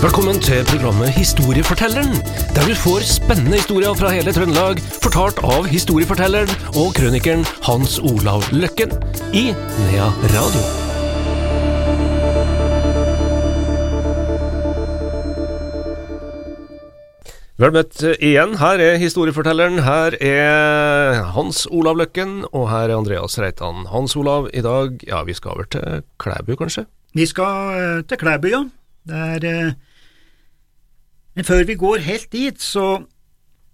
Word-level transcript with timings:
Velkommen 0.00 0.38
til 0.40 0.62
programmet 0.64 1.10
Historiefortelleren, 1.12 2.14
der 2.56 2.62
du 2.64 2.72
får 2.72 3.02
spennende 3.04 3.58
historier 3.58 3.92
fra 3.92 4.08
hele 4.14 4.32
Trøndelag, 4.32 4.78
fortalt 5.04 5.42
av 5.44 5.66
historiefortelleren 5.68 6.48
og 6.72 6.94
krønikeren 6.96 7.42
Hans 7.66 7.98
Olav 8.00 8.46
Løkken 8.48 8.94
i 9.36 9.50
Nea 9.52 10.06
Radio. 10.32 10.62
Vel 17.60 17.76
møtt 17.76 18.00
igjen. 18.16 18.56
Her 18.56 18.80
er 18.80 18.96
historiefortelleren. 19.04 19.82
Her 19.84 20.16
er 20.16 21.20
Hans 21.36 21.66
Olav 21.68 22.00
Løkken, 22.00 22.46
og 22.54 22.70
her 22.72 22.88
er 22.88 22.96
Andreas 22.96 23.36
Reitan. 23.36 23.84
Hans 23.92 24.16
Olav, 24.16 24.48
i 24.56 24.64
dag 24.64 24.96
Ja, 25.04 25.20
vi 25.28 25.36
skal 25.36 25.58
over 25.58 25.68
til 25.76 26.08
Klæbu, 26.16 26.56
kanskje? 26.56 26.88
Vi 27.12 27.28
skal 27.28 27.76
eh, 27.76 28.02
til 28.08 28.16
Klæbu, 28.24 28.48
ja. 28.56 28.64
Det 29.04 29.22
er 29.36 29.48
eh, 29.52 29.72
Men 31.40 31.46
før 31.48 31.62
vi 31.64 31.74
går 31.80 32.02
helt 32.04 32.26
dit, 32.34 32.58
så 32.60 32.98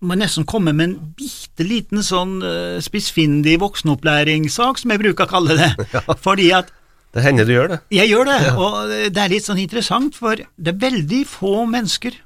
må 0.06 0.15
jeg 0.15 0.20
nesten 0.20 0.45
komme 0.47 0.70
med 0.70 0.84
en 0.84 0.93
bitte 1.19 1.65
liten 1.66 1.98
sånn 2.06 2.37
uh, 2.39 2.77
spissfindig 2.84 3.56
voksenopplæringssak, 3.59 4.79
som 4.79 4.92
jeg 4.95 5.02
bruker 5.02 5.27
å 5.27 5.33
kalle 5.33 5.56
det. 5.59 5.89
Fordi 6.27 6.52
at 6.55 6.70
Det 7.11 7.25
hender 7.25 7.48
du 7.48 7.51
gjør 7.56 7.73
det. 7.73 7.80
jeg 7.97 8.12
gjør 8.12 8.30
det, 8.30 8.37
og 8.55 8.77
det 9.11 9.19
er 9.19 9.34
litt 9.34 9.48
sånn 9.48 9.59
interessant, 9.59 10.15
for 10.15 10.39
det 10.39 10.75
er 10.77 10.79
veldig 10.79 11.25
få 11.27 11.65
mennesker, 11.73 12.20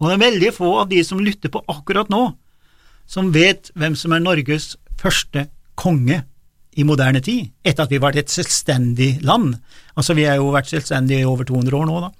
og 0.00 0.08
det 0.08 0.16
er 0.16 0.24
veldig 0.24 0.52
få 0.56 0.72
av 0.80 0.90
de 0.90 1.04
som 1.06 1.22
lytter 1.22 1.54
på 1.54 1.62
akkurat 1.70 2.10
nå, 2.10 2.24
som 3.06 3.30
vet 3.30 3.70
hvem 3.78 3.94
som 3.94 4.18
er 4.18 4.26
Norges 4.26 4.72
første 4.98 5.46
konge 5.78 6.24
i 6.74 6.88
moderne 6.88 7.22
tid, 7.22 7.52
etter 7.62 7.86
at 7.86 7.94
vi 7.94 8.02
var 8.02 8.18
et 8.18 8.34
selvstendig 8.34 9.20
land. 9.22 9.60
Altså, 9.94 10.18
vi 10.18 10.26
har 10.26 10.42
jo 10.42 10.50
vært 10.50 10.74
selvstendige 10.74 11.22
i 11.22 11.30
over 11.36 11.46
200 11.46 11.84
år 11.84 11.86
nå, 11.86 12.02
da. 12.08 12.16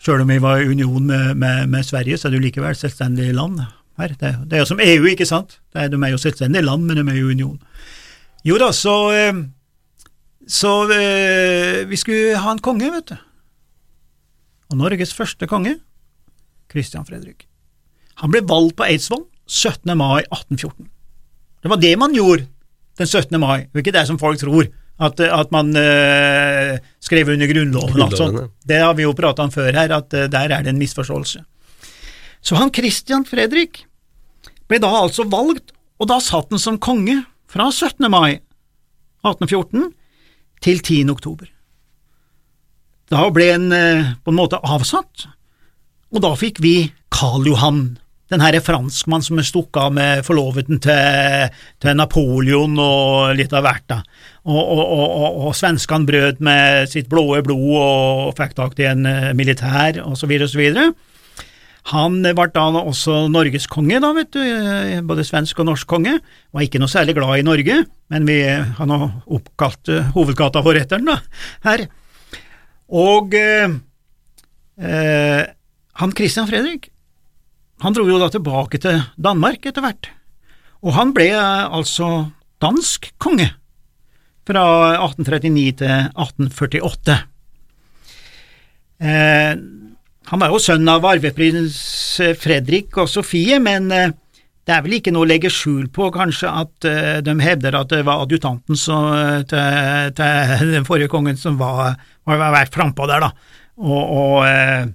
Selv 0.00 0.24
om 0.24 0.30
vi 0.32 0.40
var 0.40 0.62
i 0.62 0.68
union 0.68 1.04
med, 1.06 1.34
med, 1.36 1.66
med 1.68 1.84
Sverige, 1.84 2.16
så 2.18 2.28
er 2.28 2.32
det 2.32 2.40
jo 2.40 2.46
likevel 2.46 2.76
selvstendig 2.76 3.34
land 3.36 3.60
her. 4.00 4.14
Det, 4.16 4.30
det 4.48 4.56
er 4.56 4.62
jo 4.62 4.70
som 4.70 4.80
EU, 4.80 5.04
ikke 5.12 5.28
sant? 5.28 5.58
Det 5.72 5.82
er, 5.82 5.90
de 5.92 6.00
er 6.00 6.14
jo 6.14 6.20
selvstendige 6.20 6.64
land, 6.64 6.86
men 6.88 6.96
de 6.96 7.04
er 7.12 7.18
jo 7.18 7.32
union. 7.34 7.58
Jo 8.44 8.56
da, 8.60 8.70
så 8.72 8.94
eh, 9.12 9.42
Så 10.48 10.70
eh, 10.90 11.84
vi 11.86 11.96
skulle 11.96 12.38
ha 12.40 12.52
en 12.52 12.62
konge, 12.64 12.88
vet 12.90 13.12
du. 13.12 13.16
Og 14.70 14.78
Norges 14.80 15.12
første 15.14 15.46
konge, 15.46 15.76
Christian 16.70 17.04
Fredrik. 17.06 17.46
Han 18.22 18.32
ble 18.32 18.40
valgt 18.48 18.76
på 18.78 18.86
Eidsvoll 18.88 19.26
17. 19.46 19.92
mai 19.98 20.22
1814. 20.22 20.88
Det 21.62 21.70
var 21.70 21.80
det 21.82 21.92
man 21.98 22.14
gjorde 22.14 22.46
den 22.98 23.06
17. 23.06 23.40
mai, 23.40 23.68
og 23.68 23.82
ikke 23.82 23.92
det 23.92 24.06
som 24.08 24.18
folk 24.18 24.40
tror, 24.40 24.66
at, 25.00 25.20
at 25.24 25.52
man 25.54 25.70
uh, 25.72 26.76
skrev 27.00 27.32
under 27.32 27.48
Grunnloven 27.48 28.16
sånt. 28.16 28.50
Det 28.68 28.80
har 28.82 28.92
vi 28.98 29.06
jo 29.06 29.14
prata 29.16 29.46
om 29.46 29.52
før 29.54 29.72
her, 29.72 29.94
at 29.96 30.12
uh, 30.12 30.26
der 30.28 30.52
er 30.52 30.66
det 30.66 30.74
en 30.74 30.80
misforståelse. 30.80 31.40
Så 32.40 32.56
han 32.56 32.72
Christian 32.74 33.24
Fredrik 33.28 33.84
ble 34.70 34.80
da 34.82 34.90
altså 35.00 35.26
valgt, 35.28 35.72
og 36.00 36.08
da 36.12 36.20
satt 36.22 36.52
han 36.52 36.62
som 36.62 36.78
konge 36.80 37.22
fra 37.50 37.68
17. 37.72 38.06
mai 38.12 38.38
1814 39.24 39.90
til 40.64 40.80
10. 40.80 41.10
oktober. 41.12 41.48
Da 43.10 43.26
ble 43.34 43.48
han 43.50 43.72
eh, 43.74 44.12
på 44.22 44.32
en 44.32 44.38
måte 44.38 44.60
avsatt, 44.62 45.26
og 46.14 46.22
da 46.22 46.30
fikk 46.38 46.60
vi 46.62 46.74
Karl 47.12 47.48
Johan, 47.48 47.98
den 48.30 48.42
herre 48.44 48.62
franskmannen 48.62 49.26
som 49.26 49.40
er 49.42 49.46
stukket 49.48 49.80
av 49.82 49.94
med 49.96 50.24
forloveden 50.26 50.80
til, 50.82 51.50
til 51.82 51.98
Napoleon 51.98 52.78
og 52.78 53.34
litt 53.38 53.54
av 53.56 53.66
hvert, 53.66 53.86
da. 53.90 54.00
Og, 54.46 54.60
og, 54.60 54.82
og, 54.86 55.40
og, 55.48 55.52
svenskene 55.58 56.08
brøt 56.08 56.40
med 56.42 56.88
sitt 56.88 57.10
blåe 57.10 57.42
blod 57.44 57.74
og 57.76 58.36
fikk 58.38 58.54
tak 58.56 58.78
i 58.80 58.88
en 58.88 59.04
eh, 59.06 59.32
militær, 59.36 60.00
så 60.16 60.30
videre. 60.30 60.92
Han 61.88 62.20
ble 62.22 62.46
da 62.52 62.64
også 62.82 63.24
Norges 63.32 63.66
konge, 63.70 63.98
da, 64.02 64.12
vet 64.14 64.30
du, 64.36 64.40
eh, 64.40 65.00
både 65.06 65.24
svensk 65.26 65.58
og 65.62 65.70
norsk 65.70 65.88
konge. 65.88 66.18
Var 66.52 66.66
ikke 66.66 66.80
noe 66.82 66.92
særlig 66.92 67.16
glad 67.16 67.40
i 67.40 67.46
Norge, 67.46 67.80
men 68.12 68.28
vi, 68.28 68.42
har 68.44 69.06
oppkalt 69.26 69.90
eh, 69.90 70.10
hovedgata 70.14 70.62
vår 70.66 70.82
etter 70.84 71.00
den, 71.00 71.10
da, 71.10 71.18
her. 71.66 71.86
Og 72.90 73.34
eh, 73.38 73.68
han 76.00 76.16
Christian 76.16 76.48
Fredrik, 76.50 76.90
han 77.80 77.96
dro 77.96 78.06
jo 78.08 78.20
da 78.20 78.28
tilbake 78.32 78.80
til 78.82 79.00
Danmark 79.16 79.66
etter 79.66 79.84
hvert, 79.84 80.10
og 80.84 80.94
han 80.96 81.14
ble 81.16 81.30
eh, 81.32 81.66
altså 81.68 82.30
dansk 82.60 83.12
konge 83.20 83.50
fra 84.48 84.64
1839 85.06 85.76
til 85.80 85.92
1848. 86.14 87.18
Eh, 89.00 89.52
han 90.30 90.42
var 90.42 90.52
jo 90.52 90.60
sønn 90.62 90.88
av 90.92 91.06
arveprins 91.08 91.78
Fredrik 92.38 92.98
og 93.00 93.08
Sofie, 93.10 93.58
men 93.62 93.88
eh, 93.94 94.12
det 94.68 94.76
er 94.76 94.84
vel 94.84 94.98
ikke 95.00 95.12
noe 95.14 95.26
å 95.26 95.30
legge 95.30 95.50
skjul 95.50 95.88
på, 95.90 96.10
kanskje, 96.14 96.50
at 96.62 96.86
eh, 96.86 97.18
de 97.24 97.34
hevder 97.42 97.78
at 97.78 97.90
det 97.90 98.04
var 98.06 98.22
adjutanten 98.22 98.78
som, 98.78 99.08
eh, 99.16 99.40
til, 99.48 100.12
til 100.14 100.74
den 100.76 100.86
forrige 100.86 101.10
kongen 101.10 101.40
som 101.40 101.56
var, 101.60 101.96
var, 102.28 102.44
var 102.54 102.70
frampå 102.70 103.08
der, 103.10 103.24
da. 103.24 103.56
Og, 103.80 104.02
og, 104.04 104.36
eh, 104.46 104.90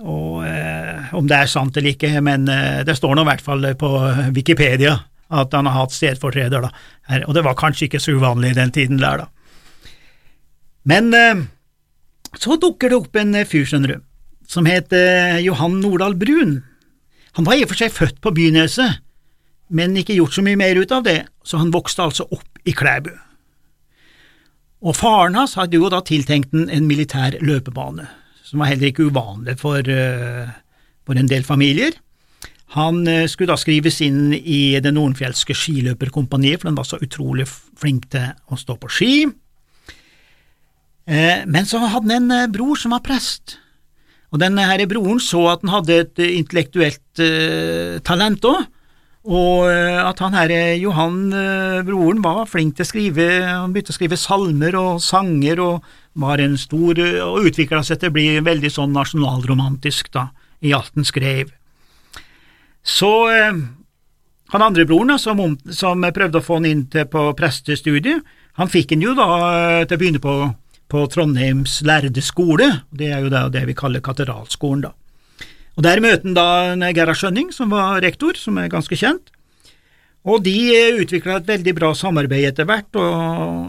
og 0.00 0.42
eh, 0.46 1.12
om 1.16 1.28
det 1.28 1.36
er 1.36 1.50
sant 1.50 1.76
eller 1.76 1.94
ikke, 1.94 2.12
men 2.24 2.48
eh, 2.48 2.80
det 2.86 2.96
står 2.96 3.16
nå 3.16 3.24
i 3.24 3.30
hvert 3.30 3.44
fall 3.44 3.66
på 3.78 3.90
Wikipedia 4.36 4.96
at 5.30 5.52
han 5.54 5.68
har 5.68 5.84
hatt 5.84 5.94
stedfortreder, 5.94 6.64
da. 6.64 6.70
Her, 7.10 7.24
og 7.28 7.36
det 7.36 7.44
var 7.46 7.58
kanskje 7.58 7.86
ikke 7.86 8.00
så 8.02 8.16
uvanlig 8.18 8.52
i 8.52 8.58
den 8.58 8.72
tiden 8.74 8.98
der, 8.98 9.24
da. 9.24 9.28
Men 10.90 11.14
eh, 11.14 11.44
så 12.38 12.58
dukker 12.60 12.90
det 12.90 12.98
opp 12.98 13.20
en 13.20 13.36
eh, 13.38 13.46
fyr, 13.48 13.66
skjønner 13.68 13.94
du, 13.94 14.02
som 14.50 14.66
heter 14.66 15.38
Johan 15.44 15.78
Nordahl 15.82 16.16
Brun. 16.18 16.60
Han 17.38 17.46
var 17.46 17.58
i 17.58 17.64
og 17.64 17.70
for 17.70 17.78
seg 17.78 17.94
født 17.94 18.18
på 18.24 18.34
Byneset, 18.34 19.02
men 19.70 19.94
ikke 19.98 20.16
gjort 20.18 20.34
så 20.34 20.42
mye 20.42 20.58
mer 20.58 20.80
ut 20.80 20.92
av 20.94 21.04
det, 21.06 21.20
så 21.46 21.60
han 21.60 21.70
vokste 21.74 22.08
altså 22.08 22.26
opp 22.34 22.64
i 22.66 22.74
Klæbu. 22.74 23.12
Og 24.80 24.96
faren 24.96 25.36
hans 25.38 25.54
hadde 25.60 25.78
jo 25.78 25.90
da 25.92 26.00
tiltenkt 26.02 26.54
en, 26.56 26.66
en 26.72 26.88
militær 26.88 27.36
løpebane, 27.44 28.08
som 28.50 28.62
var 28.62 28.72
heller 28.72 28.90
ikke 28.90 29.06
uvanlig 29.06 29.56
for, 29.60 29.78
eh, 29.78 30.50
for 31.06 31.18
en 31.18 31.30
del 31.30 31.46
familier. 31.46 31.94
Han 32.74 33.06
eh, 33.06 33.28
skulle 33.30 33.52
da 33.52 33.58
skrives 33.58 34.00
inn 34.02 34.32
i 34.34 34.78
det 34.82 34.92
Nordenfjelske 34.94 35.54
skiløperkompaniet, 35.54 36.60
for 36.60 36.70
han 36.70 36.78
var 36.78 36.88
så 36.88 36.98
utrolig 37.02 37.46
flink 37.50 38.08
til 38.10 38.32
å 38.50 38.58
stå 38.58 38.76
på 38.80 38.90
ski. 38.90 39.14
Eh, 41.06 41.46
Men 41.46 41.66
så 41.66 41.82
hadde 41.86 42.10
han 42.10 42.30
en 42.30 42.52
bror 42.52 42.78
som 42.78 42.94
var 42.94 43.06
prest, 43.06 43.58
og 44.30 44.42
denne 44.42 44.66
her 44.66 44.82
broren 44.86 45.18
så 45.22 45.46
at 45.50 45.62
han 45.64 45.74
hadde 45.74 46.02
et 46.04 46.20
intellektuelt 46.22 48.02
talent 48.06 48.44
òg, 48.46 48.60
og 49.26 49.66
at 49.68 50.20
han 50.22 50.36
her 50.38 50.52
Johan, 50.78 51.34
broren, 51.84 52.22
var 52.22 52.46
flink 52.48 52.76
til 52.78 52.86
å 52.86 52.88
skrive, 52.88 53.26
han 53.42 53.74
begynte 53.74 53.90
å 53.90 53.98
skrive 53.98 54.16
salmer 54.16 54.78
og 54.78 55.02
sanger, 55.02 55.58
og 55.60 55.82
var 56.12 56.42
en 56.42 56.56
stor, 56.58 56.98
og 57.24 57.46
utvikla 57.50 57.82
seg 57.86 58.00
til 58.00 58.10
å 58.10 58.14
bli 58.16 58.26
veldig 58.44 58.70
sånn 58.72 58.94
nasjonalromantisk, 58.96 60.10
da, 60.14 60.28
i 60.60 60.74
alt 60.76 60.92
han 60.96 61.06
skrev. 61.06 61.52
Så 62.82 63.10
eh, 63.30 63.60
han 64.50 64.64
andre 64.66 64.86
broren, 64.88 65.14
da, 65.14 65.18
som, 65.20 65.40
som 65.70 66.06
prøvde 66.14 66.40
å 66.40 66.44
få 66.44 66.58
han 66.58 66.68
inn 66.68 66.86
til 66.90 67.06
på 67.10 67.28
prestestudiet, 67.38 68.24
han 68.58 68.70
fikk 68.70 68.96
han 68.96 69.04
jo 69.04 69.14
da 69.18 69.28
eh, 69.80 69.84
til 69.86 69.96
å 69.96 70.00
begynne 70.00 70.22
på, 70.22 70.34
på 70.90 71.04
Trondheims 71.12 71.80
lærde 71.86 72.24
skole, 72.24 72.72
det 72.90 73.12
er 73.14 73.22
jo 73.24 73.32
da 73.32 73.46
det 73.52 73.62
vi 73.68 73.78
kaller 73.78 74.04
katedralskolen, 74.04 74.88
da. 74.88 74.94
Og 75.78 75.84
Der 75.86 76.02
møter 76.02 76.26
han 76.26 76.34
da 76.82 76.90
Gerhard 76.92 77.16
Skjønning, 77.16 77.52
som 77.54 77.70
var 77.72 78.02
rektor, 78.02 78.36
som 78.36 78.58
er 78.60 78.72
ganske 78.72 78.98
kjent, 78.98 79.29
og 80.28 80.42
de 80.44 80.56
utvikla 81.00 81.38
et 81.38 81.48
veldig 81.48 81.74
bra 81.78 81.94
samarbeid 81.96 82.50
etter 82.50 82.68
hvert 82.68 82.98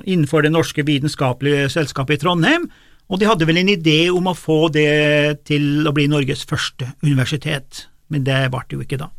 innenfor 0.03 0.43
Det 0.43 0.51
norske 0.51 0.83
vitenskapelige 0.83 1.69
selskapet 1.71 2.19
i 2.19 2.23
Trondheim, 2.25 2.67
og 3.11 3.19
de 3.19 3.27
hadde 3.27 3.47
vel 3.47 3.59
en 3.59 3.71
idé 3.71 4.09
om 4.11 4.27
å 4.31 4.35
få 4.35 4.69
det 4.71 5.43
til 5.47 5.87
å 5.87 5.95
bli 5.95 6.07
Norges 6.11 6.45
første 6.47 6.93
universitet, 7.03 7.87
men 8.11 8.23
det 8.27 8.45
ble 8.51 8.63
det 8.67 8.77
jo 8.77 8.85
ikke 8.85 8.99
da. 9.01 9.09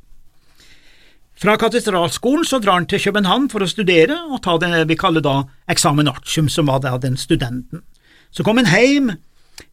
Fra 1.42 1.56
katedralskolen 1.58 2.46
så 2.46 2.60
drar 2.62 2.78
han 2.78 2.86
til 2.86 3.02
København 3.02 3.48
for 3.50 3.64
å 3.64 3.68
studere 3.68 4.14
og 4.30 4.40
ta 4.44 4.54
det 4.62 4.84
vi 4.88 4.96
kaller 5.00 5.24
da 5.24 5.42
examen 5.72 6.08
artium, 6.08 6.48
som 6.48 6.68
var 6.70 6.80
da 6.84 6.94
den 7.00 7.16
studenten. 7.18 7.82
Så 8.30 8.44
kom 8.46 8.60
han 8.60 8.70
hjem, 8.70 9.10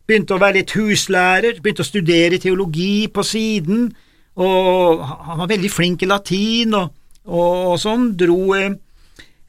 begynte 0.07 0.35
å 0.35 0.41
være 0.41 0.59
litt 0.59 0.73
huslærer, 0.75 1.59
begynte 1.61 1.85
å 1.85 1.87
studere 1.87 2.39
teologi 2.41 3.07
på 3.13 3.23
siden, 3.23 3.91
og 4.39 5.03
han 5.03 5.43
var 5.43 5.51
veldig 5.51 5.71
flink 5.71 6.03
i 6.03 6.09
latin 6.09 6.73
og, 6.79 6.95
og, 7.27 7.73
og 7.73 7.79
sånn, 7.81 8.11
dro 8.19 8.53
eh, 8.57 8.75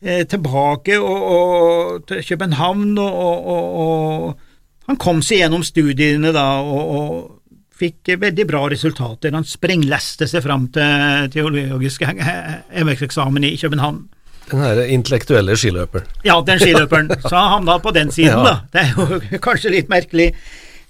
eh, 0.03 0.23
tilbake 0.29 0.99
og, 0.99 1.27
og, 1.37 2.07
til 2.11 2.25
København, 2.33 2.97
og, 2.99 4.47
han 4.91 4.99
kom 4.99 5.21
seg 5.23 5.45
gjennom 5.45 5.63
studiene 5.67 6.33
da, 6.35 6.47
og, 6.63 7.37
fikk 7.81 8.11
veldig 8.21 8.45
bra 8.45 8.67
resultater. 8.69 9.33
Han 9.33 9.47
sprengleste 9.49 10.27
seg 10.29 10.43
fram 10.45 10.67
til 10.75 11.31
teologisk 11.33 12.03
embetseksamen 12.05 13.47
i 13.49 13.55
København. 13.57 14.03
Den 14.51 14.61
her 14.61 14.81
intellektuelle 14.91 15.55
skiløperen. 15.57 16.11
Ja, 16.27 16.35
den 16.45 16.61
skiløperen. 16.61 17.09
Så 17.23 17.33
han 17.33 17.55
havna 17.55 17.79
på 17.81 17.95
den 17.97 18.11
siden, 18.13 18.37
Ja. 18.37 18.43
da. 18.45 18.55
Det 18.73 18.83
er 18.83 18.93
jo 18.99 19.39
kanskje 19.47 19.73
litt 19.73 19.89
merkelig. 19.89 20.35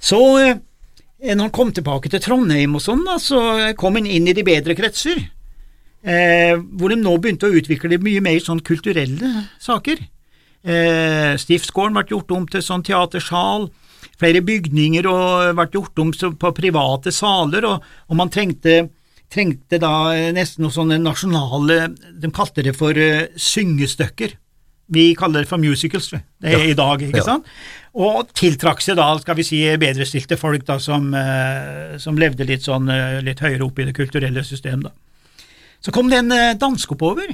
Så 0.01 0.19
eh, 0.41 0.57
når 1.35 1.45
han 1.45 1.55
kom 1.55 1.73
tilbake 1.77 2.11
til 2.11 2.23
Trondheim 2.25 2.75
og 2.75 2.83
sånn, 2.83 3.05
da, 3.07 3.19
så 3.21 3.41
kom 3.79 4.01
han 4.01 4.09
inn 4.09 4.27
i 4.27 4.35
de 4.35 4.43
bedre 4.43 4.75
kretser, 4.75 5.21
eh, 6.03 6.57
hvor 6.57 6.93
de 6.93 6.99
nå 7.01 7.17
begynte 7.19 7.49
å 7.49 7.57
utvikle 7.61 8.01
mye 8.03 8.23
mer 8.25 8.41
sånn 8.45 8.63
kulturelle 8.65 9.47
saker. 9.63 10.03
Eh, 10.61 11.35
Stiftsgården 11.41 11.97
ble 11.97 12.07
gjort 12.11 12.35
om 12.37 12.47
til 12.51 12.65
sånn 12.65 12.85
teatersal, 12.85 13.71
flere 14.21 14.43
bygninger 14.45 15.09
og 15.09 15.57
ble 15.57 15.69
gjort 15.73 16.03
om 16.03 16.13
på 16.13 16.53
private 16.57 17.13
saler, 17.15 17.67
og, 17.69 17.87
og 18.09 18.21
man 18.21 18.33
trengte, 18.33 18.83
trengte 19.33 19.81
da 19.81 20.13
nesten 20.35 20.65
noen 20.65 20.75
sånne 20.75 21.01
nasjonale 21.01 21.83
De 22.21 22.31
kalte 22.35 22.65
det 22.67 22.75
for 22.77 22.97
uh, 22.97 23.29
syngestykker. 23.39 24.35
Vi 24.91 25.13
kaller 25.15 25.45
det 25.45 25.49
for 25.49 25.63
musicals 25.63 26.11
det 26.11 26.25
er 26.43 26.57
ja. 26.57 26.65
i 26.73 26.75
dag, 26.75 27.05
ikke 27.07 27.21
ja. 27.21 27.29
sant? 27.29 27.47
Og 27.95 28.33
tiltrakk 28.37 28.83
seg 28.83 28.99
da, 28.99 29.07
skal 29.23 29.39
vi 29.39 29.47
si, 29.47 29.61
bedrestilte 29.81 30.37
folk 30.39 30.67
da, 30.67 30.81
som, 30.83 31.13
uh, 31.15 31.97
som 32.03 32.19
levde 32.19 32.49
litt 32.49 32.67
sånn 32.67 32.91
uh, 32.91 33.23
litt 33.25 33.41
høyere 33.41 33.65
opp 33.67 33.79
i 33.81 33.87
det 33.89 33.97
kulturelle 33.97 34.45
systemet. 34.47 34.91
da. 34.91 35.10
Så 35.81 35.93
kom 35.95 36.11
det 36.13 36.19
en 36.21 36.35
danske 36.61 36.93
oppover, 36.93 37.31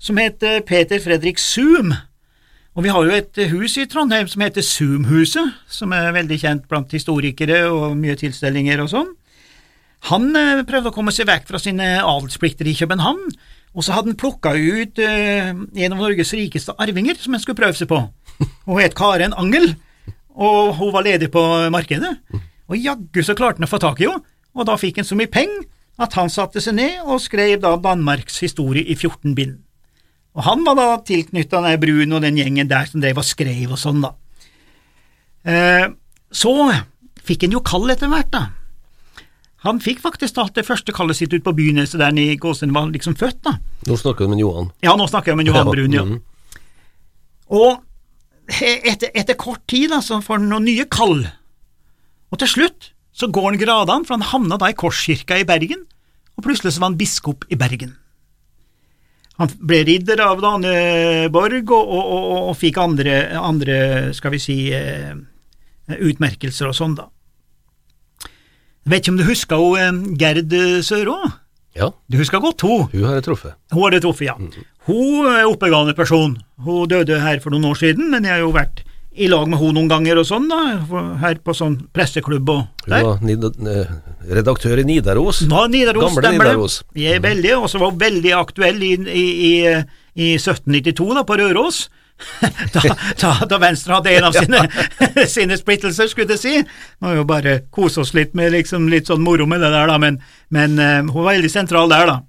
som 0.00 0.16
het 0.16 0.40
Peter 0.66 1.02
Fredrik 1.04 1.38
Zoom 1.38 1.92
og 2.78 2.84
vi 2.86 2.92
har 2.94 3.06
jo 3.06 3.14
et 3.16 3.38
hus 3.50 3.74
i 3.82 3.86
Trondheim 3.90 4.28
som 4.30 4.42
heter 4.44 4.62
Zoom-huset, 4.62 5.56
som 5.66 5.90
er 5.92 6.14
veldig 6.14 6.36
kjent 6.38 6.68
blant 6.70 6.92
historikere 6.94 7.64
og 7.68 7.96
mye 7.98 8.14
tilstelninger 8.18 8.82
og 8.84 8.92
sånn. 8.92 9.10
Han 10.08 10.30
eh, 10.38 10.62
prøvde 10.68 10.92
å 10.92 10.94
komme 10.94 11.12
seg 11.12 11.28
vekk 11.28 11.48
fra 11.50 11.60
sine 11.60 11.88
adelsplikter 11.98 12.68
i 12.70 12.76
København, 12.78 13.26
og 13.74 13.84
så 13.84 13.94
hadde 13.94 14.12
han 14.12 14.18
plukka 14.18 14.54
ut 14.54 14.98
en 14.98 15.92
av 15.92 15.98
Norges 15.98 16.32
rikeste 16.34 16.74
arvinger 16.82 17.18
som 17.20 17.36
han 17.36 17.42
skulle 17.42 17.58
prøve 17.58 17.76
seg 17.78 17.90
på. 17.90 18.00
Hun 18.66 18.80
het 18.80 18.96
Karen 18.98 19.36
Angel, 19.38 19.74
og 20.34 20.72
hun 20.78 20.94
var 20.94 21.06
ledig 21.06 21.28
på 21.30 21.42
markedet. 21.74 22.16
Og 22.70 22.78
jaggu 22.78 23.20
så 23.26 23.36
klarte 23.38 23.60
han 23.60 23.68
å 23.68 23.70
få 23.70 23.82
tak 23.82 24.00
i 24.00 24.08
henne, 24.08 24.24
og 24.56 24.66
da 24.66 24.78
fikk 24.80 25.02
han 25.02 25.06
så 25.06 25.18
mye 25.18 25.30
penger 25.30 25.68
at 26.00 26.16
han 26.16 26.30
satte 26.32 26.62
seg 26.64 26.78
ned 26.78 27.02
og 27.04 27.20
skrev 27.22 27.58
da 27.62 27.74
Danmarks 27.80 28.40
historie 28.40 28.86
i 28.86 28.96
14 28.96 29.34
bind. 29.36 29.58
Og 30.38 30.46
han 30.46 30.62
var 30.64 30.78
da 30.78 30.86
tilknytta 31.04 31.62
Brun 31.82 32.14
og 32.16 32.22
den 32.24 32.38
gjengen 32.38 32.70
der 32.70 32.86
som 32.88 33.02
drev 33.02 33.18
og 33.20 33.26
skrev 33.26 33.74
og 33.74 33.80
sånn, 33.80 34.00
da. 34.04 34.14
Eh, 35.44 35.86
så 36.30 36.54
fikk 37.26 37.46
han 37.46 37.56
jo 37.56 37.62
kall 37.66 37.90
etter 37.92 38.10
hvert, 38.12 38.30
da. 38.32 38.46
Han 39.66 39.80
fikk 39.82 40.00
faktisk 40.00 40.38
alt 40.40 40.54
det 40.56 40.64
første 40.64 40.94
kallet 40.96 41.18
sitt 41.18 41.34
ut 41.34 41.44
på 41.44 41.52
begynnelsen 41.52 42.00
der 42.00 42.16
i 42.16 42.38
var 42.40 42.88
liksom 42.88 43.16
født, 43.18 43.42
da. 43.44 43.58
Nå 43.86 43.96
snakker 43.96 44.24
du 44.24 44.32
med 44.32 44.40
Johan? 44.40 44.70
Ja, 44.80 44.96
nå 44.96 45.06
snakker 45.10 45.32
jeg 45.32 45.42
med 45.42 45.50
Johan 45.50 45.66
ja, 45.66 45.72
Brun, 45.74 45.92
ja. 45.92 46.04
Mm. 46.04 46.22
Og 47.50 47.82
etter, 48.60 49.10
etter, 49.14 49.34
kort 49.34 49.66
tid 49.68 49.90
da, 49.90 50.00
så 50.00 50.22
får 50.24 50.40
han 50.40 50.48
noen 50.50 50.64
nye 50.64 50.86
kall, 50.90 51.26
og 52.30 52.40
til 52.40 52.50
slutt 52.50 52.92
så 53.20 53.28
går 53.28 53.50
han 53.50 53.60
gradene, 53.60 54.06
for 54.08 54.16
han 54.16 54.28
havna 54.30 54.58
da 54.60 54.70
i 54.72 54.76
Korskirka 54.78 55.38
i 55.40 55.46
Bergen, 55.48 55.84
og 56.36 56.46
plutselig 56.46 56.74
så 56.74 56.82
var 56.82 56.92
han 56.92 57.00
biskop 57.00 57.44
i 57.52 57.58
Bergen. 57.60 57.96
Han 59.40 59.52
ble 59.56 59.80
ridder 59.88 60.20
av 60.20 60.40
Daneborg 60.42 61.70
og, 61.72 61.92
og, 61.96 62.08
og, 62.16 62.40
og 62.50 62.56
fikk 62.60 62.80
andre, 62.80 63.14
andre, 63.40 63.76
skal 64.16 64.34
vi 64.34 64.40
si, 64.42 64.56
eh, 64.76 65.14
utmerkelser 65.96 66.68
og 66.68 66.76
sånn, 66.76 66.98
da. 66.98 67.08
Jeg 68.84 68.92
vet 68.92 69.04
ikke 69.04 69.14
om 69.14 69.20
du 69.20 69.28
husker 69.28 69.62
hun, 69.62 69.78
eh, 69.80 70.18
Gerd 70.20 70.58
Sørå? 70.84 71.16
Ja. 71.78 71.92
Du 72.10 72.18
husker 72.18 72.42
godt 72.42 72.64
hun? 72.66 72.88
Hun 72.92 73.06
har 73.06 73.20
jeg 73.20 73.28
truffet. 73.28 73.56
Hun 73.72 73.84
har 73.86 73.96
jeg 73.96 74.04
truffet, 74.04 74.26
ja. 74.28 74.36
Mm. 74.36 74.68
Hun 74.90 75.28
er 75.30 75.48
oppegående 75.48 75.94
person. 75.96 76.36
Hun 76.64 76.88
døde 76.90 77.20
her 77.22 77.40
for 77.40 77.54
noen 77.54 77.68
år 77.70 77.78
siden, 77.78 78.10
men 78.12 78.26
jeg 78.26 78.36
har 78.36 78.42
jo 78.42 78.52
vært 78.54 78.82
i 79.10 79.26
lag 79.28 79.48
med 79.50 79.58
henne 79.58 79.74
noen 79.74 79.88
ganger 79.90 80.20
og 80.20 80.26
sånn, 80.28 80.46
da, 80.50 80.58
her 81.20 81.40
på 81.42 81.54
sånn 81.56 81.76
presseklubb 81.94 82.50
og 82.52 82.84
der. 82.86 83.06
Hun 83.06 83.46
var 83.46 83.88
redaktør 84.30 84.78
i 84.78 84.84
Nidaros. 84.86 85.42
Ja, 85.48 85.64
Nidaros, 85.70 86.14
Gamle 86.14 86.34
Nidaros. 86.36 86.76
Jeg 86.94 87.18
er 87.18 87.24
veldig, 87.24 87.56
og 87.58 87.66
så 87.72 87.80
var 87.82 87.90
hun 87.90 87.98
veldig 88.00 88.36
aktuell 88.38 88.78
i, 88.86 88.92
i, 88.94 89.24
i, 89.48 89.54
i 90.14 90.30
1792, 90.38 91.08
da, 91.18 91.24
på 91.26 91.40
Røros. 91.40 91.88
da, 92.74 92.82
da, 93.20 93.30
da, 93.48 93.58
Venstre 93.58 93.96
hadde 93.96 94.12
en 94.14 94.28
av 94.28 94.36
sine, 94.40 94.62
sine 95.34 95.58
splittelser, 95.58 96.10
skulle 96.10 96.36
jeg 96.36 96.42
si. 96.42 96.82
Må 97.02 97.16
jo 97.18 97.26
bare 97.28 97.62
kose 97.74 98.04
oss 98.04 98.14
litt 98.16 98.36
med 98.38 98.54
liksom, 98.54 98.86
litt 98.92 99.10
sånn 99.10 99.24
moro 99.24 99.48
med 99.50 99.64
det 99.64 99.72
der, 99.74 99.90
da, 99.90 99.98
men, 100.02 100.20
men 100.54 100.78
uh, 100.78 101.00
hun 101.08 101.16
var 101.24 101.32
veldig 101.34 101.52
sentral 101.52 101.90
der, 101.90 102.14
da. 102.14 102.20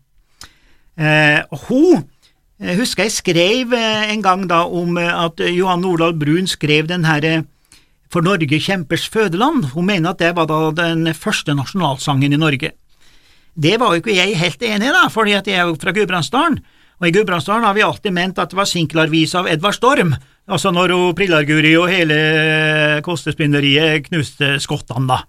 Uh, 1.02 1.60
hun 1.68 2.02
jeg 2.62 2.78
husker 2.78 3.08
jeg 3.08 3.14
skrev 3.16 3.72
eh, 3.74 4.12
en 4.14 4.22
gang 4.22 4.44
da 4.50 4.62
om 4.70 4.98
eh, 5.02 5.10
at 5.10 5.42
Johan 5.50 5.82
Nordahl 5.82 6.14
Brun 6.14 6.50
skrev 6.50 6.86
den 6.92 7.08
herre 7.10 7.34
eh, 7.40 7.48
For 8.12 8.20
Norge 8.22 8.58
kjempers 8.60 9.06
fødeland. 9.08 9.70
Hun 9.72 9.86
mener 9.88 10.12
at 10.12 10.20
det 10.20 10.34
var 10.36 10.50
da 10.50 10.58
den 10.76 11.14
første 11.16 11.54
nasjonalsangen 11.56 12.34
i 12.36 12.40
Norge. 12.40 12.74
Det 13.56 13.78
var 13.80 13.94
jo 13.94 14.02
ikke 14.02 14.18
jeg 14.18 14.36
helt 14.36 14.66
enig 14.68 14.90
i, 14.90 14.92
da, 14.92 15.06
fordi 15.08 15.32
jeg 15.32 15.54
er 15.56 15.70
jo 15.70 15.78
fra 15.80 15.94
Gudbrandsdalen, 15.96 16.58
og 17.00 17.08
i 17.08 17.14
Gudbrandsdalen 17.16 17.64
har 17.64 17.78
vi 17.78 17.86
alltid 17.86 18.12
ment 18.12 18.42
at 18.44 18.52
det 18.52 18.60
var 18.60 18.68
sinkelarvisa 18.68 19.40
av 19.40 19.48
Edvard 19.54 19.78
Storm, 19.78 20.12
altså 20.52 20.74
når 20.76 20.92
Prillarguri 21.16 21.72
og 21.80 21.88
hele 21.88 22.20
kostespinneriet 23.08 24.10
knuste 24.10 24.58
skottene, 24.60 25.08
da. 25.08 25.22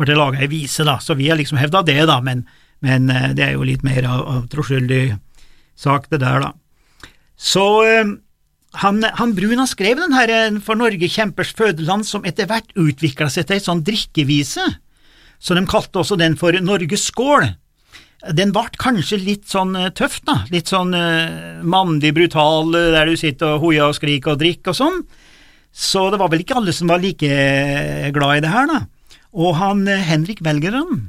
Ble 0.00 0.08
det 0.08 0.16
laga 0.16 0.40
ei 0.40 0.48
vise, 0.48 0.88
da, 0.88 0.96
så 0.96 1.18
vi 1.20 1.28
har 1.28 1.36
liksom 1.36 1.60
hevda 1.60 1.84
det, 1.84 2.00
da, 2.08 2.22
men, 2.24 2.46
men, 2.80 3.12
det 3.36 3.50
er 3.50 3.52
jo 3.58 3.68
litt 3.68 3.84
mer 3.84 4.08
av, 4.08 4.24
av 4.24 4.48
troskyldig 4.48 5.04
sak, 5.76 6.08
det 6.08 6.24
der, 6.24 6.40
da. 6.48 6.54
Så 7.40 7.64
eh, 7.88 8.12
han, 8.82 9.00
han 9.02 9.32
Brun 9.36 9.64
skrev 9.68 10.02
den 10.02 10.14
her 10.14 10.30
eh, 10.34 10.60
For 10.64 10.78
Norge 10.78 11.08
kjempers 11.10 11.54
fødeland, 11.56 12.06
som 12.06 12.26
etter 12.28 12.48
hvert 12.50 12.70
utvikla 12.78 13.30
seg 13.32 13.48
til 13.48 13.58
ei 13.58 13.64
sånn 13.64 13.82
drikkevise, 13.86 14.66
så 15.40 15.56
de 15.56 15.64
kalte 15.68 16.02
også 16.02 16.20
den 16.20 16.36
for 16.36 16.54
Norges 16.60 17.08
skål. 17.08 17.48
Den 18.36 18.52
ble 18.52 18.66
kanskje 18.76 19.16
litt 19.24 19.46
sånn 19.48 19.72
uh, 19.72 19.86
tøff, 19.96 20.18
da, 20.28 20.42
litt 20.52 20.68
sånn 20.68 20.92
uh, 20.92 21.62
mandig 21.64 22.10
brutal, 22.12 22.68
der 22.68 23.08
du 23.08 23.16
sitter 23.16 23.54
og 23.54 23.62
hoier 23.64 23.86
og 23.86 23.96
skriker 23.96 24.34
og 24.34 24.42
drikker 24.42 24.74
og 24.74 24.76
sånn, 24.76 24.98
så 25.72 26.02
det 26.12 26.18
var 26.20 26.28
vel 26.28 26.42
ikke 26.44 26.58
alle 26.60 26.74
som 26.76 26.92
var 26.92 27.00
like 27.00 27.30
glad 28.12 28.36
i 28.36 28.44
det 28.44 28.52
her, 28.52 28.68
da. 28.68 28.82
Og 29.40 29.56
han 29.56 29.86
Henrik 29.88 30.44
Welgeran, 30.44 31.06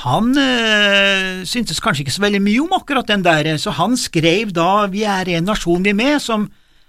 han 0.00 0.32
øh, 0.38 1.42
syntes 1.46 1.80
kanskje 1.80 2.06
ikke 2.06 2.14
så 2.14 2.24
veldig 2.24 2.40
mye 2.42 2.62
om 2.64 2.72
akkurat 2.74 3.08
den 3.08 3.24
der, 3.24 3.56
så 3.60 3.74
han 3.76 3.96
skrev 4.00 4.50
da 4.56 4.86
Vi 4.90 5.04
er 5.04 5.28
en 5.28 5.44
nasjon, 5.44 5.84
vi 5.84 5.92
er 5.92 5.98
med, 5.98 6.18
som, 6.18 6.48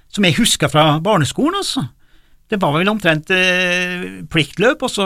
som 0.10 0.26
jeg 0.26 0.38
husker 0.38 0.72
fra 0.72 1.00
barneskolen, 1.04 1.60
altså. 1.60 1.86
Det 2.50 2.62
var 2.62 2.74
vel 2.76 2.90
omtrent 2.90 3.30
øh, 3.34 4.24
pliktløp 4.30 4.84
så 4.90 5.06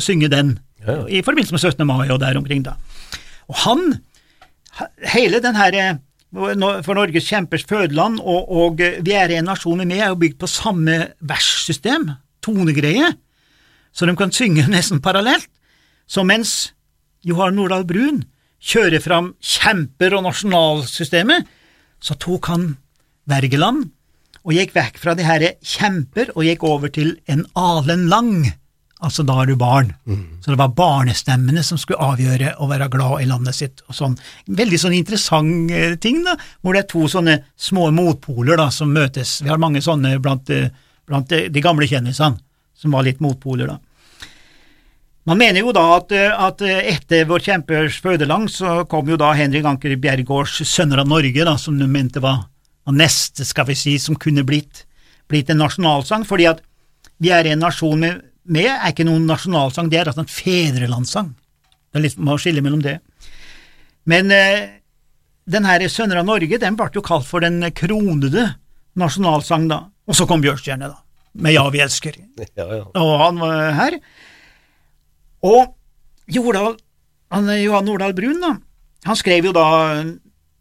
synge 0.00 0.28
den, 0.28 0.58
ja, 0.86 0.92
ja. 0.92 1.06
i 1.08 1.22
forbindelse 1.22 1.54
med 1.54 1.58
17. 1.60 1.86
mai 1.86 2.10
og 2.10 2.20
der 2.20 2.38
omkring, 2.38 2.64
da. 2.64 2.76
Og 3.48 3.56
han, 3.66 3.98
hele 5.12 5.42
den 5.42 5.56
her 5.56 5.98
For 6.32 6.94
Norges 6.94 7.26
kjempers 7.28 7.64
fødeland 7.68 8.20
og, 8.20 8.48
og 8.48 8.78
Vi 8.78 9.12
er 9.12 9.28
en 9.28 9.44
nasjon, 9.44 9.78
vi 9.78 9.82
er 9.82 9.86
med, 9.86 9.98
er 9.98 10.08
jo 10.08 10.20
bygd 10.20 10.38
på 10.40 10.48
samme 10.48 10.94
verssystem, 11.20 12.10
tonegreie, 12.40 13.12
så 13.92 14.06
de 14.06 14.16
kan 14.16 14.32
synge 14.32 14.64
nesten 14.72 15.02
parallelt. 15.02 15.48
Så 16.08 16.24
mens 16.24 16.72
Johan 17.26 17.58
Nordahl 17.58 17.84
Brun 17.86 18.22
kjøre 18.62 19.00
fram 19.02 19.32
kjemper 19.42 20.16
og 20.16 20.24
nasjonalsystemet, 20.26 21.50
så 22.02 22.16
tok 22.18 22.48
han 22.50 22.70
Wergeland 23.30 23.90
og 24.42 24.56
gikk 24.56 24.74
vekk 24.74 24.98
fra 24.98 25.14
de 25.18 25.26
her 25.26 25.44
kjemper 25.62 26.32
og 26.34 26.46
gikk 26.46 26.64
over 26.66 26.90
til 26.90 27.14
en 27.30 27.44
alen 27.58 28.08
lang, 28.10 28.32
altså 29.02 29.22
da 29.26 29.36
er 29.42 29.52
du 29.52 29.54
barn. 29.58 29.92
Mm. 30.06 30.42
Så 30.42 30.50
det 30.50 30.58
var 30.58 30.74
barnestemmene 30.78 31.62
som 31.66 31.78
skulle 31.78 32.02
avgjøre 32.02 32.56
å 32.58 32.66
være 32.70 32.90
glad 32.90 33.22
i 33.22 33.28
landet 33.30 33.58
sitt. 33.58 33.84
og 33.86 33.98
sånn. 33.98 34.16
Veldig 34.46 34.80
sånn 34.82 34.98
interessant 34.98 35.70
eh, 35.70 35.94
ting, 36.02 36.24
da, 36.26 36.34
hvor 36.60 36.74
det 36.74 36.84
er 36.84 36.90
to 36.90 37.06
sånne 37.10 37.38
små 37.54 37.90
motpoler 37.94 38.58
da, 38.58 38.68
som 38.74 38.90
møtes. 38.94 39.40
Vi 39.42 39.50
har 39.50 39.62
mange 39.62 39.82
sånne 39.82 40.16
blant, 40.22 40.50
eh, 40.50 40.74
blant 41.06 41.30
de 41.30 41.62
gamle 41.62 41.86
kjendisene, 41.86 42.42
som 42.74 42.98
var 42.98 43.06
litt 43.06 43.22
motpoler, 43.22 43.70
da. 43.70 43.78
Man 45.28 45.38
mener 45.38 45.62
jo 45.62 45.70
da 45.74 45.84
at, 46.00 46.10
at 46.10 46.62
etter 46.66 47.28
vår 47.30 47.44
kjempers 47.44 48.00
fødeland 48.02 48.50
så 48.50 48.80
kom 48.90 49.06
jo 49.06 49.18
da 49.20 49.30
Henrik 49.38 49.66
Anker 49.70 49.94
Bjergårds 50.02 50.56
Sønner 50.66 51.04
av 51.04 51.10
Norge, 51.10 51.44
da, 51.46 51.54
som 51.60 51.76
du 51.78 51.86
mente 51.86 52.22
var, 52.22 52.48
var 52.82 52.96
neste, 52.96 53.46
skal 53.46 53.68
vi 53.68 53.76
si, 53.78 53.94
som 54.02 54.18
kunne 54.18 54.42
blitt, 54.46 54.82
blitt 55.30 55.52
en 55.52 55.62
nasjonalsang, 55.62 56.26
fordi 56.26 56.48
at 56.50 56.64
vi 57.22 57.30
er 57.30 57.52
en 57.52 57.62
nasjon 57.62 58.02
med, 58.02 58.24
med 58.50 58.66
er 58.72 58.90
ikke 58.90 59.06
noen 59.06 59.28
nasjonalsang, 59.30 59.92
det 59.92 60.00
er 60.00 60.10
altså 60.10 60.24
en 60.24 60.32
fedrelandssang. 60.32 61.30
Det 61.92 62.00
er 62.00 62.06
litt, 62.08 62.18
må 62.18 62.34
skille 62.40 62.64
mellom 62.64 62.82
det. 62.82 62.96
Men 64.10 64.34
eh, 64.34 64.80
den 65.46 65.66
her 65.68 65.86
Sønner 65.86 66.18
av 66.22 66.26
Norge, 66.26 66.58
den 66.58 66.78
ble 66.78 66.90
jo 66.96 67.04
kalt 67.06 67.28
for 67.28 67.44
den 67.44 67.62
kronede 67.78 68.48
nasjonalsang, 68.98 69.70
da. 69.70 69.84
Og 70.10 70.18
så 70.18 70.26
kom 70.26 70.42
Bjørnstjerne, 70.42 70.90
da, 70.90 70.98
med 71.38 71.54
Ja, 71.54 71.68
vi 71.70 71.86
elsker. 71.86 72.18
Ja, 72.58 72.66
ja. 72.66 72.84
Og 72.98 73.14
han 73.22 73.38
var 73.38 73.70
her. 73.78 74.00
Og 75.42 75.72
Jordal, 76.30 76.76
han, 77.32 77.48
Johan 77.62 77.88
Nordahl 77.88 78.14
Brun, 78.14 78.40
da, 78.42 78.56
han 79.08 79.18
skrev 79.18 79.48
jo 79.48 79.54
da 79.56 79.66
en 79.98 80.12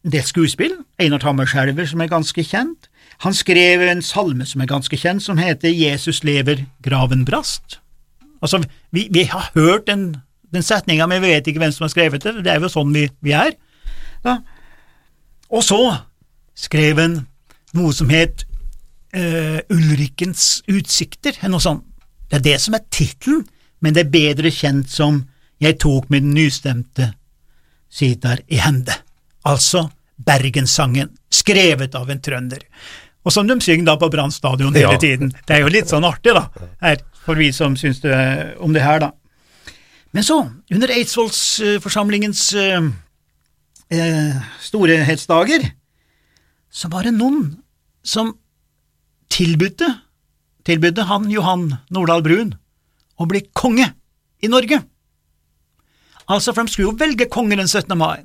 del 0.08 0.26
skuespill, 0.26 0.74
Einar 1.02 1.22
Tammerskjelver, 1.22 1.86
som 1.86 2.02
er 2.02 2.10
ganske 2.10 2.44
kjent. 2.46 2.90
Han 3.22 3.36
skrev 3.38 3.84
en 3.86 4.02
salme 4.02 4.48
som 4.50 4.64
er 4.64 4.70
ganske 4.72 4.98
kjent, 4.98 5.22
som 5.22 5.38
heter 5.38 5.70
Jesus 5.70 6.24
lever, 6.26 6.66
graven 6.82 7.26
brast. 7.28 7.78
Altså, 8.42 8.64
vi, 8.90 9.08
vi 9.14 9.28
har 9.30 9.52
hørt 9.54 9.86
den, 9.88 10.16
den 10.54 10.66
setninga, 10.66 11.06
men 11.06 11.22
vi 11.22 11.36
vet 11.36 11.48
ikke 11.48 11.62
hvem 11.62 11.74
som 11.76 11.86
har 11.86 11.94
skrevet 11.94 12.24
det. 12.24 12.40
Det 12.42 12.50
er 12.50 12.64
jo 12.64 12.72
sånn 12.74 12.96
vi, 12.96 13.06
vi 13.22 13.36
er. 13.38 13.54
Da. 14.26 14.40
Og 15.54 15.62
så 15.66 15.82
skrev 16.58 16.98
han 16.98 17.20
noe 17.78 17.94
som 17.94 18.10
het 18.10 18.48
uh, 19.14 19.62
Ulrikkens 19.70 20.64
utsikter, 20.72 21.38
eller 21.38 21.60
noe 21.60 21.64
sånt. 21.64 21.86
Det 22.32 22.40
er 22.40 22.48
det 22.48 22.58
som 22.64 22.74
er 22.74 22.88
tittelen, 22.90 23.46
men 23.82 23.96
det 23.96 24.06
er 24.06 24.14
bedre 24.14 24.52
kjent 24.54 24.90
som 24.90 25.26
Jeg 25.62 25.78
tok 25.78 26.08
min 26.10 26.32
nystemte 26.34 27.12
sitar 27.92 28.40
i 28.48 28.58
hende, 28.58 28.96
altså 29.46 29.90
Bergenssangen, 30.18 31.12
skrevet 31.30 31.96
av 31.98 32.10
en 32.10 32.22
trønder. 32.22 32.64
Og 33.22 33.34
som 33.34 33.46
de 33.46 33.58
synger 33.62 33.86
da 33.86 33.96
på 34.02 34.10
Brann 34.10 34.34
stadion 34.34 34.74
hele 34.74 34.96
ja. 34.96 35.02
tiden. 35.02 35.34
Det 35.46 35.54
er 35.54 35.62
jo 35.62 35.74
litt 35.74 35.92
sånn 35.92 36.06
artig, 36.08 36.34
da, 36.34 36.48
her, 36.82 37.02
for 37.26 37.38
vi 37.38 37.52
som 37.54 37.76
syns 37.78 38.02
det, 38.02 38.16
om 38.62 38.74
det 38.74 38.82
her, 38.86 39.04
da. 39.04 39.12
Men 40.12 40.26
så, 40.26 40.40
under 40.74 40.92
Eidsvollsforsamlingens 40.92 42.42
uh, 42.58 42.90
uh, 43.94 44.42
storhetsdager, 44.66 45.70
så 46.72 46.90
var 46.92 47.06
det 47.06 47.14
noen 47.16 47.54
som 48.02 48.34
tilbudte, 49.32 49.88
tilbudte 50.68 51.06
han 51.08 51.30
Johan 51.32 51.70
Nordahl 51.94 52.26
Brun 52.26 52.56
å 53.24 53.30
bli 53.30 53.44
konge 53.58 53.88
i 54.42 54.50
Norge. 54.52 54.82
Altså, 56.32 56.54
for 56.54 56.64
de 56.64 56.72
skulle 56.74 56.92
jo 56.92 57.00
velge 57.00 57.28
konge 57.32 57.58
den 57.60 57.70
17. 57.70 57.92
mai. 58.00 58.24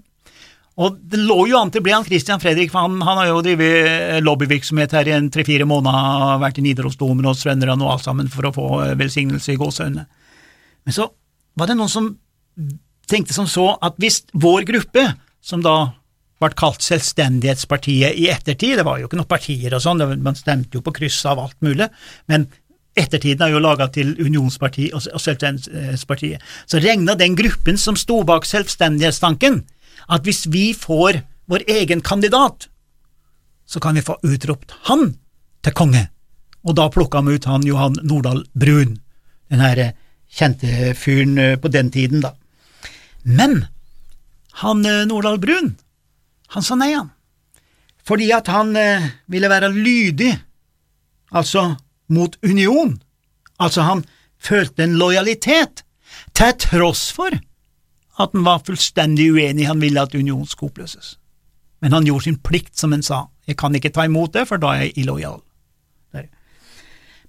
Og 0.76 0.98
det 1.08 1.22
lå 1.24 1.46
jo 1.48 1.56
an 1.56 1.70
til 1.72 1.80
å 1.80 1.86
bli 1.86 1.94
han 1.94 2.04
Christian 2.04 2.40
Fredrik, 2.40 2.68
for 2.72 2.84
han, 2.84 2.98
han 3.04 3.20
har 3.22 3.30
jo 3.30 3.42
drevet 3.44 4.20
lobbyvirksomhet 4.24 4.92
her 4.92 5.08
i 5.08 5.14
en 5.16 5.30
tre-fire 5.32 5.64
måneder, 5.68 6.36
vært 6.42 6.60
i 6.60 6.66
Nidarosdomen 6.66 7.28
og 7.30 7.38
Svenderne 7.40 7.80
og 7.80 7.94
alt 7.94 8.04
sammen 8.04 8.28
for 8.32 8.48
å 8.48 8.52
få 8.52 8.66
eh, 8.84 8.96
velsignelse 9.00 9.54
i 9.54 9.60
gåseøynene. 9.60 10.04
Men 10.86 10.96
så 10.96 11.08
var 11.56 11.70
det 11.70 11.78
noen 11.78 11.92
som 11.92 12.10
tenkte 13.08 13.32
som 13.36 13.48
så 13.48 13.70
at 13.84 13.96
hvis 14.02 14.20
vår 14.36 14.66
gruppe, 14.68 15.06
som 15.40 15.64
da 15.64 15.78
ble 16.42 16.52
kalt 16.58 16.84
Selvstendighetspartiet 16.84 18.18
i 18.20 18.28
ettertid, 18.28 18.76
det 18.76 18.84
var 18.84 19.00
jo 19.00 19.08
ikke 19.08 19.16
noen 19.16 19.30
partier 19.30 19.72
og 19.72 19.80
sånn, 19.80 20.04
man 20.20 20.36
stemte 20.36 20.76
jo 20.76 20.84
på 20.84 20.92
kryss 20.98 21.22
av 21.30 21.40
alt 21.40 21.56
mulig, 21.64 21.88
men 22.28 22.50
ettertiden 22.96 23.44
er 23.44 23.52
jo 23.52 23.62
laga 23.62 23.88
til 23.92 24.14
Unionspartiet 24.20 24.94
og 24.96 25.04
Selvstendighetspartiet. 25.04 26.42
Så 26.66 26.80
regna 26.82 27.14
den 27.18 27.36
gruppen 27.38 27.78
som 27.80 27.96
sto 27.96 28.22
bak 28.26 28.48
selvstendighetstanken, 28.48 29.62
at 30.08 30.26
hvis 30.26 30.46
vi 30.52 30.70
får 30.76 31.20
vår 31.50 31.66
egen 31.68 32.00
kandidat, 32.00 32.68
så 33.66 33.80
kan 33.82 33.94
vi 33.94 34.04
få 34.06 34.16
utropt 34.22 34.72
han 34.88 35.12
til 35.62 35.74
konge. 35.74 36.06
Og 36.66 36.76
da 36.78 36.88
plukka 36.90 37.22
vi 37.26 37.36
ut 37.36 37.46
han 37.46 37.66
Johan 37.66 37.98
Nordahl 38.02 38.44
Brun, 38.54 38.98
den 39.50 39.62
her 39.62 39.92
kjente 40.32 40.94
fyren 40.98 41.38
eh, 41.38 41.56
på 41.58 41.70
den 41.70 41.90
tiden, 41.94 42.22
da. 42.24 42.34
Men 43.22 43.64
han 44.62 44.84
eh, 44.86 45.04
Nordahl 45.06 45.38
Brun, 45.42 45.74
han 46.54 46.66
sa 46.66 46.78
nei, 46.78 46.92
han. 46.94 47.12
Fordi 48.06 48.30
at 48.34 48.50
han 48.50 48.74
eh, 48.78 49.10
ville 49.30 49.50
være 49.50 49.72
lydig, 49.74 50.32
altså 51.34 51.74
mot 52.08 52.36
union. 52.44 52.96
Altså, 53.58 53.82
han 53.82 54.04
følte 54.38 54.84
en 54.84 54.96
lojalitet, 55.00 55.82
til 56.36 56.52
tross 56.60 57.10
for 57.12 57.32
at 58.16 58.32
han 58.32 58.44
var 58.46 58.62
fullstendig 58.64 59.28
uenig, 59.34 59.66
han 59.68 59.80
ville 59.80 60.00
at 60.00 60.14
union 60.14 60.46
skulle 60.48 60.72
oppløses. 60.72 61.16
Men 61.84 61.92
han 61.92 62.06
gjorde 62.08 62.24
sin 62.24 62.38
plikt, 62.40 62.76
som 62.78 62.92
han 62.92 63.04
sa, 63.04 63.26
jeg 63.46 63.58
kan 63.60 63.74
ikke 63.76 63.92
ta 63.92 64.06
imot 64.08 64.32
det, 64.32 64.46
for 64.48 64.60
da 64.60 64.72
er 64.72 64.86
jeg 64.86 65.04
illojal. 65.04 65.42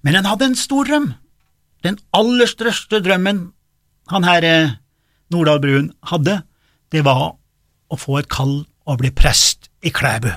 Men 0.06 0.14
han 0.14 0.28
hadde 0.30 0.46
en 0.52 0.58
stor 0.58 0.86
drøm, 0.86 1.12
den 1.84 1.98
aller 2.14 2.46
største 2.46 3.00
drømmen 3.02 3.48
han 4.08 4.24
her 4.24 4.44
eh, 4.46 4.76
Nordahl 5.34 5.60
Brun 5.60 5.88
hadde, 6.08 6.40
det 6.92 7.02
var 7.04 7.34
å 7.88 7.98
få 7.98 8.20
et 8.22 8.28
kall 8.32 8.62
og 8.88 9.00
bli 9.02 9.10
prest 9.12 9.68
i 9.84 9.92
Klæbu. 9.92 10.30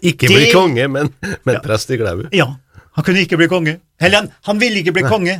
Ikke 0.00 0.30
bli 0.30 0.48
konge, 0.54 0.86
men, 0.88 1.10
men 1.44 1.58
ja, 1.58 1.62
prest 1.64 1.92
i 1.92 1.98
Klæbu. 2.00 2.28
Ja, 2.32 2.54
han 2.94 3.04
kunne 3.04 3.24
ikke 3.24 3.38
bli 3.40 3.48
konge. 3.50 3.78
Eller 4.00 4.22
han, 4.22 4.30
han 4.48 4.60
ville 4.62 4.82
ikke 4.82 4.94
bli 4.96 5.04
Nei. 5.06 5.10
konge, 5.10 5.36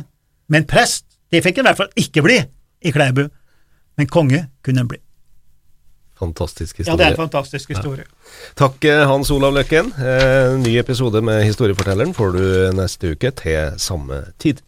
men 0.51 0.67
prest, 0.69 1.05
det 1.31 1.43
fikk 1.43 1.61
han 1.61 1.65
i 1.65 1.71
hvert 1.71 1.83
fall 1.83 2.05
ikke 2.05 2.23
bli 2.25 2.37
i 2.85 2.93
Klæbu. 2.93 3.25
Men 3.97 4.07
konge 4.11 4.45
kunne 4.65 4.83
han 4.83 4.89
bli. 4.91 4.99
Fantastisk 6.19 6.77
historie. 6.77 6.95
Ja, 6.95 6.97
det 6.97 7.05
er 7.05 7.15
en 7.17 7.29
fantastisk 7.29 7.71
historie. 7.75 8.05
Ja. 8.07 8.51
Takk, 8.55 8.85
eh, 8.87 9.01
Hans 9.07 9.31
Olav 9.35 9.51
Løkken. 9.55 9.91
Eh, 9.99 10.55
ny 10.61 10.77
episode 10.79 11.21
med 11.21 11.43
Historiefortelleren 11.43 12.13
får 12.15 12.31
du 12.37 12.43
neste 12.75 13.11
uke 13.15 13.31
til 13.35 13.75
samme 13.77 14.21
tid. 14.39 14.61